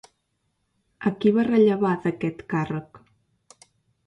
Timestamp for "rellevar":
1.49-1.93